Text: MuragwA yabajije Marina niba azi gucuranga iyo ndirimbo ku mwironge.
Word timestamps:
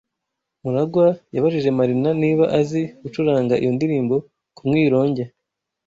MuragwA 0.63 1.07
yabajije 1.35 1.69
Marina 1.79 2.09
niba 2.21 2.43
azi 2.59 2.81
gucuranga 3.01 3.53
iyo 3.61 3.71
ndirimbo 3.75 4.15
ku 4.55 4.61
mwironge. 4.69 5.23